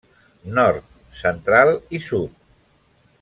[0.59, 0.87] Nord,
[1.19, 2.35] Central i Sud.